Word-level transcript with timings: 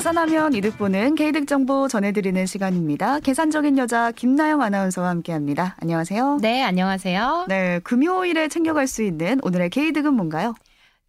계산하면 0.00 0.54
이득 0.54 0.78
보는 0.78 1.14
개이득 1.14 1.46
정보 1.46 1.86
전해드리는 1.86 2.46
시간입니다. 2.46 3.20
계산적인 3.20 3.76
여자 3.76 4.10
김나영 4.12 4.62
아나운서와 4.62 5.10
함께합니다. 5.10 5.76
안녕하세요. 5.78 6.38
네, 6.40 6.62
안녕하세요. 6.62 7.44
네, 7.48 7.80
금요일에 7.80 8.48
챙겨갈 8.48 8.86
수 8.86 9.02
있는 9.02 9.40
오늘의 9.42 9.68
개이득은 9.68 10.14
뭔가요? 10.14 10.54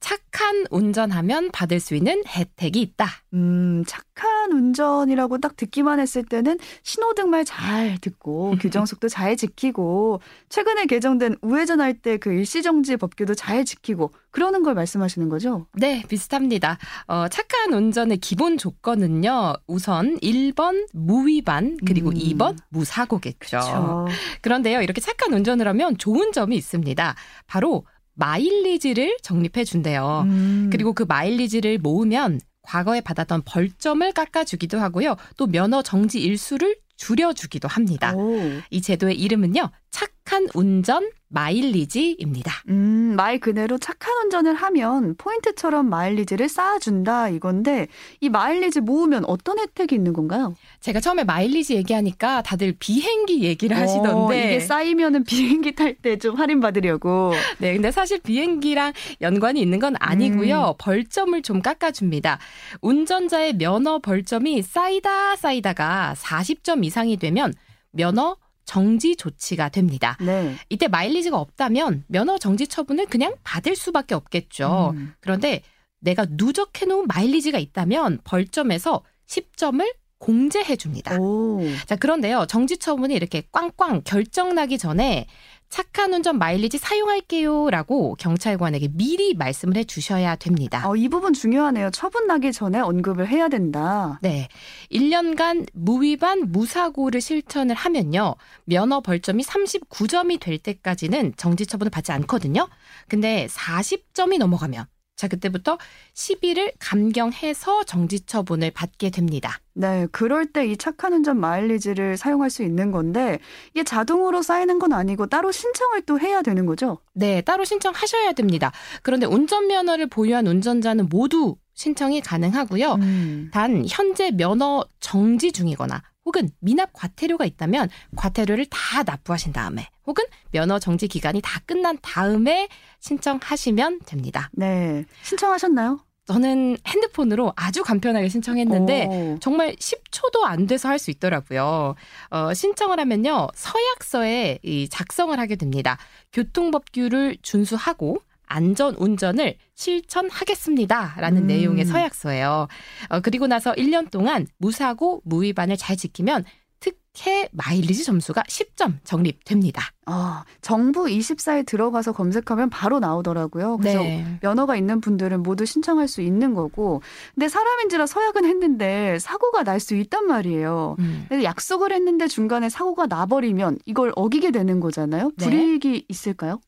착한 0.00 0.64
운전하면 0.70 1.50
받을 1.50 1.80
수 1.80 1.96
있는 1.96 2.22
혜택이 2.26 2.80
있다. 2.80 3.08
음, 3.34 3.84
착한 3.86 4.37
운전이라고 4.82 5.38
딱 5.38 5.56
듣기만 5.56 5.98
했을 6.00 6.22
때는 6.24 6.58
신호등 6.82 7.30
말 7.30 7.44
잘 7.44 7.98
듣고 8.00 8.56
규정 8.60 8.84
속도 8.86 9.08
잘 9.08 9.36
지키고 9.36 10.20
최근에 10.48 10.86
개정된 10.86 11.36
우회전 11.42 11.80
할 11.80 11.94
때 12.02 12.18
그 12.18 12.30
일시정지 12.32 12.96
법규도 12.96 13.34
잘 13.34 13.64
지키고 13.64 14.10
그러는 14.30 14.62
걸 14.62 14.74
말씀하시는 14.74 15.28
거죠? 15.28 15.66
네, 15.72 16.02
비슷합니다. 16.08 16.78
어, 17.06 17.26
착한 17.28 17.72
운전의 17.72 18.18
기본 18.18 18.56
조건은요. 18.58 19.54
우선 19.66 20.16
1번 20.20 20.86
무위반 20.92 21.76
그리고 21.86 22.10
음. 22.10 22.14
2번 22.14 22.56
무사고겠죠. 22.68 23.38
그렇죠. 23.38 24.06
그런데요. 24.42 24.82
이렇게 24.82 25.00
착한 25.00 25.32
운전을 25.32 25.66
하면 25.68 25.96
좋은 25.96 26.32
점이 26.32 26.56
있습니다. 26.56 27.14
바로 27.46 27.84
마일리지를 28.14 29.16
적립해 29.22 29.64
준대요. 29.64 30.24
음. 30.26 30.68
그리고 30.70 30.92
그 30.92 31.04
마일리지를 31.08 31.78
모으면 31.78 32.40
과거에 32.68 33.00
받았던 33.00 33.42
벌점을 33.46 34.12
깎아주기도 34.12 34.78
하고요. 34.78 35.16
또 35.38 35.46
면허 35.46 35.82
정지 35.82 36.20
일수를 36.20 36.76
줄여주기도 36.96 37.66
합니다. 37.66 38.14
오. 38.14 38.38
이 38.70 38.82
제도의 38.82 39.18
이름은요. 39.18 39.70
착한 39.90 40.46
운전 40.54 41.10
마일리지입니다. 41.30 42.52
음, 42.68 43.14
말 43.16 43.38
그대로 43.38 43.76
착한 43.78 44.16
운전을 44.24 44.54
하면 44.54 45.14
포인트처럼 45.16 45.88
마일리지를 45.90 46.48
쌓아준다 46.48 47.28
이건데 47.28 47.86
이 48.20 48.28
마일리지 48.28 48.80
모으면 48.80 49.24
어떤 49.26 49.58
혜택이 49.58 49.94
있는 49.94 50.12
건가요? 50.12 50.54
제가 50.80 51.00
처음에 51.00 51.24
마일리지 51.24 51.74
얘기하니까 51.76 52.42
다들 52.42 52.74
비행기 52.78 53.42
얘기를 53.42 53.76
어, 53.76 53.80
하시던데. 53.80 54.46
이게 54.46 54.60
쌓이면은 54.60 55.24
비행기 55.24 55.74
탈 55.74 55.96
때 56.00 56.16
좀 56.18 56.36
할인 56.36 56.60
받으려고. 56.60 57.32
네, 57.58 57.72
근데 57.74 57.90
사실 57.90 58.18
비행기랑 58.20 58.92
연관이 59.20 59.60
있는 59.60 59.78
건 59.78 59.94
아니고요. 59.98 60.70
음. 60.70 60.74
벌점을 60.78 61.40
좀 61.42 61.60
깎아줍니다. 61.62 62.38
운전자의 62.82 63.56
면허 63.56 63.98
벌점이 63.98 64.62
쌓이다 64.62 65.36
쌓이다가 65.36 66.14
40점 66.16 66.84
이상이 66.84 67.16
되면 67.16 67.52
면허 67.90 68.36
정지 68.68 69.16
조치가 69.16 69.70
됩니다. 69.70 70.18
네. 70.20 70.54
이때 70.68 70.88
마일리지가 70.88 71.38
없다면 71.38 72.04
면허 72.06 72.36
정지 72.36 72.66
처분을 72.66 73.06
그냥 73.06 73.34
받을 73.42 73.74
수밖에 73.74 74.14
없겠죠. 74.14 74.92
음. 74.94 75.14
그런데 75.20 75.62
내가 76.00 76.26
누적해 76.28 76.84
놓은 76.84 77.06
마일리지가 77.06 77.58
있다면 77.58 78.20
벌점에서 78.24 79.02
10점을 79.26 79.82
공제해 80.18 80.76
줍니다. 80.76 81.16
오. 81.18 81.62
자, 81.86 81.96
그런데요. 81.96 82.44
정지 82.46 82.76
처분이 82.76 83.14
이렇게 83.14 83.42
꽝꽝 83.52 84.02
결정 84.04 84.54
나기 84.54 84.76
전에 84.76 85.26
착한 85.68 86.14
운전 86.14 86.38
마일리지 86.38 86.78
사용할게요라고 86.78 88.16
경찰관에게 88.16 88.88
미리 88.92 89.34
말씀을 89.34 89.76
해 89.76 89.84
주셔야 89.84 90.36
됩니다. 90.36 90.88
어, 90.88 90.96
이 90.96 91.08
부분 91.08 91.32
중요하네요. 91.32 91.90
처분 91.90 92.26
나기 92.26 92.52
전에 92.52 92.80
언급을 92.80 93.28
해야 93.28 93.48
된다. 93.48 94.18
네. 94.22 94.48
1년간 94.90 95.68
무위반 95.72 96.50
무사고를 96.50 97.20
실천을 97.20 97.74
하면요. 97.74 98.34
면허 98.64 99.00
벌점이 99.00 99.42
39점이 99.44 100.40
될 100.40 100.58
때까지는 100.58 101.34
정지 101.36 101.66
처분을 101.66 101.90
받지 101.90 102.12
않거든요. 102.12 102.68
근데 103.08 103.46
40점이 103.50 104.38
넘어가면 104.38 104.86
자, 105.18 105.26
그때부터 105.26 105.78
시비를 106.14 106.72
감경해서 106.78 107.82
정지 107.84 108.20
처분을 108.20 108.70
받게 108.70 109.10
됩니다. 109.10 109.58
네, 109.74 110.06
그럴 110.12 110.46
때 110.46 110.68
이 110.68 110.76
착한 110.76 111.12
운전 111.12 111.40
마일리지를 111.40 112.16
사용할 112.16 112.50
수 112.50 112.62
있는 112.62 112.92
건데 112.92 113.40
이게 113.74 113.82
자동으로 113.82 114.42
쌓이는 114.42 114.78
건 114.78 114.92
아니고 114.92 115.26
따로 115.26 115.50
신청을 115.50 116.02
또 116.02 116.20
해야 116.20 116.40
되는 116.42 116.66
거죠? 116.66 116.98
네, 117.14 117.40
따로 117.40 117.64
신청하셔야 117.64 118.32
됩니다. 118.32 118.70
그런데 119.02 119.26
운전면허를 119.26 120.06
보유한 120.06 120.46
운전자는 120.46 121.08
모두 121.08 121.56
신청이 121.74 122.20
가능하고요. 122.20 122.94
음. 122.94 123.50
단 123.52 123.84
현재 123.88 124.30
면허 124.30 124.84
정지 125.00 125.50
중이거나 125.52 126.02
혹은 126.28 126.50
미납 126.60 126.90
과태료가 126.92 127.46
있다면 127.46 127.88
과태료를 128.14 128.66
다 128.66 129.02
납부하신 129.02 129.54
다음에 129.54 129.88
혹은 130.06 130.24
면허 130.50 130.78
정지 130.78 131.08
기간이 131.08 131.40
다 131.42 131.60
끝난 131.64 131.96
다음에 132.02 132.68
신청하시면 133.00 134.00
됩니다. 134.04 134.50
네. 134.52 135.06
신청하셨나요? 135.22 136.00
저는 136.26 136.76
핸드폰으로 136.86 137.54
아주 137.56 137.82
간편하게 137.82 138.28
신청했는데 138.28 139.06
오. 139.06 139.38
정말 139.40 139.74
10초도 139.76 140.42
안 140.44 140.66
돼서 140.66 140.90
할 140.90 140.98
수 140.98 141.10
있더라고요. 141.10 141.94
어, 142.28 142.52
신청을 142.52 143.00
하면요. 143.00 143.48
서약서에 143.54 144.58
이 144.62 144.86
작성을 144.90 145.38
하게 145.40 145.56
됩니다. 145.56 145.96
교통법규를 146.34 147.38
준수하고 147.40 148.18
안전 148.48 148.94
운전을 148.96 149.56
실천하겠습니다라는 149.74 151.42
음. 151.42 151.46
내용의 151.46 151.84
서약서예요. 151.84 152.68
어, 153.10 153.20
그리고 153.20 153.46
나서 153.46 153.72
1년 153.74 154.10
동안 154.10 154.46
무사고 154.58 155.20
무위반을 155.24 155.76
잘 155.76 155.96
지키면 155.96 156.44
특혜 156.80 157.48
마일리지 157.50 158.04
점수가 158.04 158.42
10점 158.42 158.98
적립됩니다. 159.02 159.82
아, 160.06 160.44
정부 160.60 161.06
24에 161.06 161.66
들어가서 161.66 162.12
검색하면 162.12 162.70
바로 162.70 163.00
나오더라고요. 163.00 163.78
그래서 163.78 163.98
네. 163.98 164.38
면허가 164.42 164.76
있는 164.76 165.00
분들은 165.00 165.42
모두 165.42 165.66
신청할 165.66 166.06
수 166.06 166.20
있는 166.22 166.54
거고. 166.54 167.02
근데 167.34 167.48
사람인지라 167.48 168.06
서약은 168.06 168.44
했는데 168.44 169.18
사고가 169.18 169.64
날 169.64 169.80
수 169.80 169.96
있단 169.96 170.26
말이에요. 170.26 170.94
음. 171.00 171.26
근데 171.28 171.42
약속을 171.42 171.92
했는데 171.92 172.28
중간에 172.28 172.68
사고가 172.68 173.06
나버리면 173.06 173.78
이걸 173.84 174.12
어기게 174.14 174.52
되는 174.52 174.78
거잖아요. 174.78 175.32
네. 175.36 175.44
불이익이 175.44 176.04
있을까요? 176.08 176.60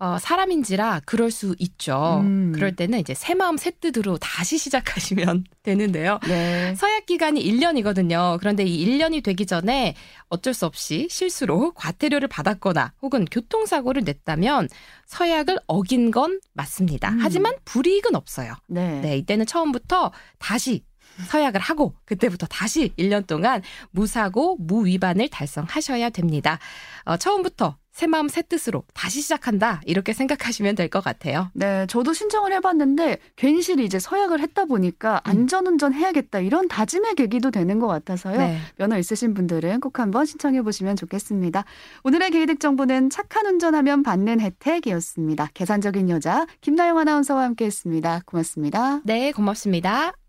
어, 0.00 0.16
사람인지라 0.20 1.02
그럴 1.04 1.30
수 1.32 1.56
있죠. 1.58 2.20
음. 2.22 2.52
그럴 2.54 2.76
때는 2.76 3.00
이제 3.00 3.14
새 3.14 3.34
마음 3.34 3.56
새 3.56 3.72
뜻으로 3.72 4.16
다시 4.18 4.56
시작하시면 4.56 5.44
되는데요. 5.64 6.20
네. 6.28 6.74
서약 6.76 7.06
기간이 7.06 7.42
1년이거든요. 7.44 8.38
그런데 8.38 8.62
이 8.64 8.86
1년이 8.86 9.24
되기 9.24 9.44
전에 9.44 9.94
어쩔 10.28 10.54
수 10.54 10.66
없이 10.66 11.08
실수로 11.10 11.72
과태료를 11.72 12.28
받았거나 12.28 12.92
혹은 13.02 13.24
교통사고를 13.24 14.04
냈다면 14.04 14.68
서약을 15.06 15.58
어긴 15.66 16.12
건 16.12 16.40
맞습니다. 16.52 17.10
음. 17.10 17.18
하지만 17.20 17.54
불이익은 17.64 18.14
없어요. 18.14 18.54
네. 18.68 19.00
네, 19.00 19.16
이때는 19.18 19.46
처음부터 19.46 20.12
다시 20.38 20.84
서약을 21.26 21.60
하고 21.60 21.94
그때부터 22.04 22.46
다시 22.46 22.92
1년 22.96 23.26
동안 23.26 23.62
무사고 23.90 24.56
무위반을 24.60 25.28
달성하셔야 25.28 26.10
됩니다. 26.10 26.60
어, 27.04 27.16
처음부터 27.16 27.76
새 27.98 28.06
마음 28.06 28.28
새 28.28 28.42
뜻으로 28.42 28.84
다시 28.94 29.20
시작한다 29.20 29.80
이렇게 29.84 30.12
생각하시면 30.12 30.76
될 30.76 30.88
것 30.88 31.02
같아요. 31.02 31.50
네, 31.52 31.84
저도 31.88 32.12
신청을 32.12 32.52
해봤는데 32.52 33.18
괜시리 33.34 33.84
이제 33.84 33.98
서약을 33.98 34.38
했다 34.38 34.66
보니까 34.66 35.20
음. 35.26 35.30
안전운전 35.30 35.92
해야겠다 35.92 36.38
이런 36.38 36.68
다짐의 36.68 37.16
계기도 37.16 37.50
되는 37.50 37.80
것 37.80 37.88
같아서요. 37.88 38.38
네. 38.38 38.58
면허 38.76 38.96
있으신 38.98 39.34
분들은 39.34 39.80
꼭 39.80 39.98
한번 39.98 40.26
신청해 40.26 40.62
보시면 40.62 40.94
좋겠습니다. 40.94 41.64
오늘의 42.04 42.30
개이득 42.30 42.60
정보는 42.60 43.10
착한 43.10 43.46
운전하면 43.46 44.04
받는 44.04 44.40
혜택이었습니다. 44.40 45.48
계산적인 45.54 46.08
여자 46.08 46.46
김나영 46.60 46.98
아나운서와 46.98 47.42
함께했습니다. 47.42 48.22
고맙습니다. 48.26 49.00
네, 49.04 49.32
고맙습니다. 49.32 50.27